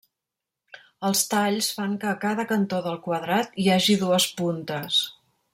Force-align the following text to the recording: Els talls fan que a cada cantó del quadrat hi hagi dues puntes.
Els 1.09 1.21
talls 1.33 1.67
fan 1.79 1.93
que 2.05 2.09
a 2.13 2.15
cada 2.25 2.47
cantó 2.53 2.81
del 2.89 2.99
quadrat 3.07 3.63
hi 3.65 3.71
hagi 3.77 4.01
dues 4.09 4.31
puntes. 4.41 5.03